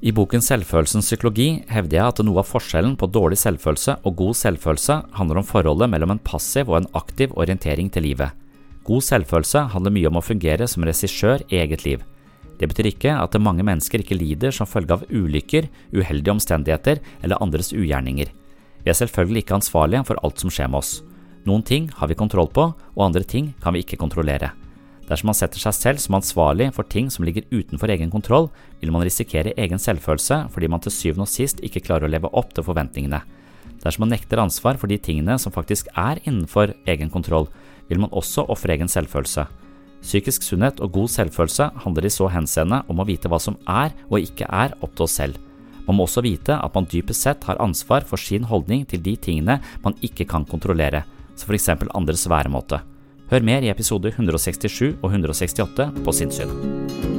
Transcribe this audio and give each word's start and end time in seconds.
I 0.00 0.14
boken 0.16 0.40
Selvfølelsens 0.40 1.10
psykologi 1.10 1.58
hevder 1.68 1.98
jeg 1.98 2.08
at 2.08 2.20
noe 2.24 2.40
av 2.40 2.48
forskjellen 2.48 2.94
på 2.96 3.08
dårlig 3.12 3.36
selvfølelse 3.36 3.98
og 4.08 4.14
god 4.16 4.38
selvfølelse 4.38 4.94
handler 5.18 5.40
om 5.42 5.44
forholdet 5.44 5.90
mellom 5.92 6.14
en 6.14 6.22
passiv 6.24 6.70
og 6.72 6.78
en 6.78 6.88
aktiv 6.96 7.34
orientering 7.36 7.90
til 7.92 8.06
livet. 8.08 8.32
God 8.88 9.04
selvfølelse 9.04 9.66
handler 9.74 9.92
mye 9.92 10.08
om 10.08 10.16
å 10.16 10.24
fungere 10.24 10.64
som 10.72 10.86
regissør 10.88 11.44
i 11.50 11.60
eget 11.60 11.84
liv. 11.84 12.00
Det 12.56 12.70
betyr 12.70 12.88
ikke 12.94 13.12
at 13.12 13.36
mange 13.44 13.64
mennesker 13.66 14.00
ikke 14.00 14.16
lider 14.16 14.56
som 14.56 14.68
følge 14.68 14.96
av 14.96 15.04
ulykker, 15.12 15.68
uheldige 15.92 16.32
omstendigheter 16.32 17.04
eller 17.20 17.44
andres 17.44 17.74
ugjerninger. 17.76 18.32
Vi 18.80 18.88
er 18.88 18.96
selvfølgelig 18.96 19.44
ikke 19.44 19.58
ansvarlige 19.60 20.06
for 20.08 20.24
alt 20.24 20.40
som 20.40 20.48
skjer 20.52 20.72
med 20.72 20.80
oss. 20.80 20.94
Noen 21.44 21.64
ting 21.64 21.92
har 22.00 22.08
vi 22.08 22.16
kontroll 22.16 22.48
på, 22.48 22.70
og 22.72 23.04
andre 23.04 23.24
ting 23.24 23.52
kan 23.60 23.76
vi 23.76 23.84
ikke 23.84 24.00
kontrollere. 24.00 24.54
Dersom 25.10 25.32
man 25.32 25.34
setter 25.34 25.58
seg 25.58 25.74
selv 25.74 25.98
som 25.98 26.14
ansvarlig 26.20 26.68
for 26.76 26.86
ting 26.86 27.08
som 27.10 27.24
ligger 27.26 27.48
utenfor 27.50 27.90
egen 27.90 28.12
kontroll, 28.12 28.46
vil 28.78 28.92
man 28.94 29.02
risikere 29.02 29.56
egen 29.58 29.80
selvfølelse 29.82 30.44
fordi 30.54 30.68
man 30.70 30.82
til 30.84 30.94
syvende 30.94 31.26
og 31.26 31.32
sist 31.32 31.62
ikke 31.66 31.82
klarer 31.82 32.06
å 32.06 32.12
leve 32.12 32.30
opp 32.30 32.54
til 32.54 32.66
forventningene. 32.66 33.18
Dersom 33.82 34.04
man 34.04 34.14
nekter 34.14 34.38
ansvar 34.38 34.78
for 34.78 34.92
de 34.92 35.00
tingene 35.02 35.34
som 35.40 35.54
faktisk 35.54 35.88
er 35.98 36.20
innenfor 36.22 36.76
egen 36.86 37.10
kontroll, 37.10 37.48
vil 37.88 37.98
man 37.98 38.12
også 38.14 38.44
ofre 38.52 38.76
egen 38.76 38.90
selvfølelse. 38.92 39.48
Psykisk 40.00 40.44
sunnhet 40.46 40.78
og 40.80 40.94
god 40.94 41.10
selvfølelse 41.12 41.66
handler 41.82 42.06
i 42.06 42.12
så 42.14 42.28
henseende 42.30 42.84
om 42.88 43.02
å 43.02 43.08
vite 43.08 43.28
hva 43.28 43.40
som 43.42 43.58
er 43.66 43.96
og 44.08 44.20
ikke 44.22 44.46
er 44.46 44.76
opp 44.78 44.94
til 44.94 45.08
oss 45.08 45.18
selv. 45.18 45.40
Man 45.88 45.98
må 45.98 46.06
også 46.06 46.22
vite 46.22 46.54
at 46.54 46.76
man 46.76 46.86
dypest 46.86 47.26
sett 47.26 47.48
har 47.48 47.58
ansvar 47.60 48.06
for 48.06 48.20
sin 48.20 48.46
holdning 48.46 48.86
til 48.86 49.02
de 49.02 49.16
tingene 49.18 49.58
man 49.82 49.98
ikke 50.06 50.28
kan 50.28 50.46
kontrollere, 50.46 51.02
som 51.34 51.50
eksempel 51.56 51.90
andres 51.98 52.28
væremåte. 52.30 52.78
Hør 53.30 53.44
mer 53.46 53.62
i 53.62 53.68
episode 53.70 54.10
167 54.10 54.96
og 55.04 55.12
168 55.12 55.84
på 56.02 56.14
Sinnssyn. 56.18 57.09